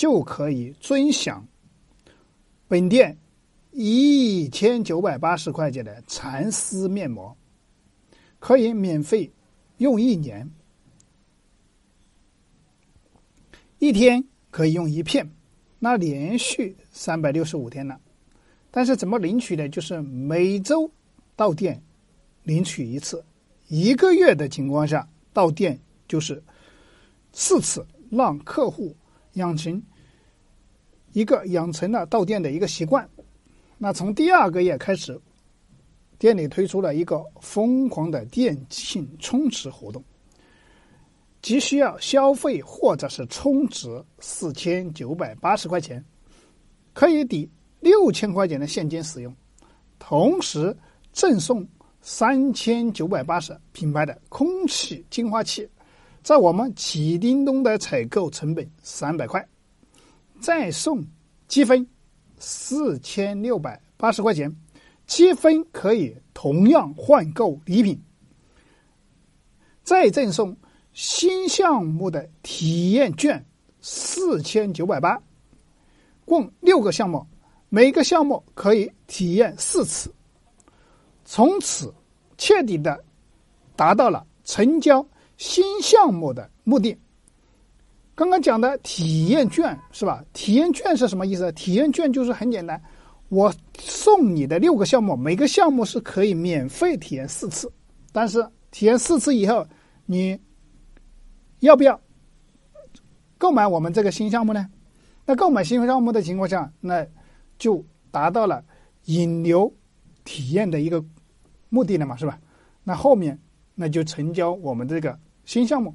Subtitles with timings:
[0.00, 1.46] 就可以尊享
[2.68, 3.18] 本店
[3.70, 7.36] 一千九百八十块钱的蚕丝面膜，
[8.38, 9.30] 可以免费
[9.76, 10.50] 用一年，
[13.78, 15.30] 一天可以用一片，
[15.78, 18.00] 那连续三百六十五天了。
[18.70, 19.68] 但是怎么领取呢？
[19.68, 20.90] 就是每周
[21.36, 21.82] 到店
[22.44, 23.22] 领取一次，
[23.68, 25.78] 一个月的情况下到店
[26.08, 26.42] 就是
[27.34, 28.96] 四次，让客户
[29.40, 29.82] 养成
[31.12, 33.08] 一个养成了到店的一个习惯。
[33.76, 35.20] 那从第二个月开始，
[36.18, 40.04] 店里推出了一个疯狂的店庆充值活动，
[41.42, 43.88] 只需要消费或者是充值
[44.20, 46.04] 四千九百八十块钱，
[46.92, 47.50] 可以抵。
[47.82, 49.34] 六千块钱的现金使用，
[49.98, 50.76] 同时
[51.14, 51.66] 赠送
[52.02, 55.66] 三千九百八十品牌的空气净化器，
[56.22, 59.46] 在我们启叮咚的采购成本三百块，
[60.40, 61.04] 再送
[61.48, 61.86] 积分
[62.38, 64.54] 四千六百八十块钱，
[65.06, 68.00] 积分可以同样换购礼品，
[69.82, 70.56] 再赠送
[70.92, 73.44] 新项目的体验券
[73.80, 75.20] 四千九百八，
[76.24, 77.26] 共六个项目。
[77.72, 80.12] 每个项目可以体验四次，
[81.24, 81.94] 从此
[82.36, 83.02] 彻底的
[83.76, 85.06] 达到了成交
[85.40, 86.94] 新项目的目的。
[88.14, 90.22] 刚刚讲的体验券是吧？
[90.34, 91.50] 体验券是什么意思？
[91.52, 92.78] 体验券就是很简单，
[93.30, 97.72] 我送你的六个项目，每个项目是可以免费体验四次，
[98.12, 99.66] 但是体验四次以后，
[100.04, 100.38] 你
[101.60, 101.98] 要不要
[103.38, 104.68] 购买我们这个新项目呢？
[105.24, 107.06] 那购买新项目的情况下，那
[107.58, 108.62] 就达到了
[109.06, 109.72] 引流
[110.22, 111.02] 体验的一个
[111.70, 112.38] 目的了嘛，是吧？
[112.84, 113.40] 那后面
[113.74, 115.18] 那就成交我们这个
[115.50, 115.92] 新项目，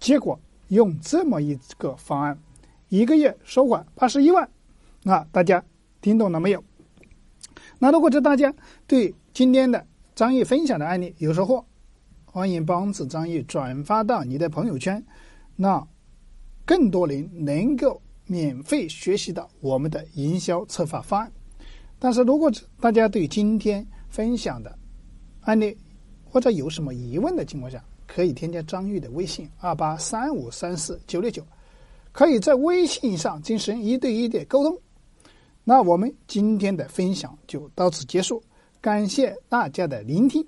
[0.00, 2.38] 结果用这么一个方案，
[2.88, 4.48] 一个月收款八十一万，
[5.02, 5.62] 那大家
[6.00, 6.64] 听懂了没有？
[7.78, 8.54] 那如果这大家
[8.86, 11.62] 对今天的张毅分享的案例有收获，
[12.24, 15.04] 欢迎帮助张毅转发到你的朋友圈，
[15.56, 15.86] 那
[16.64, 18.00] 更多人能够。
[18.28, 21.32] 免费学习到我们的营销策划方案，
[21.96, 22.50] 但是如果
[22.80, 24.76] 大家对今天分享的
[25.42, 25.78] 案例
[26.24, 31.44] 或者有什么疑问的情况下，可以添加张玉的微信二八三五三四九六九，
[32.12, 34.78] 可以在微信上进行一对一的沟通。
[35.64, 38.42] 那我们今天的分享就到此结束，
[38.80, 40.46] 感谢大家的聆听。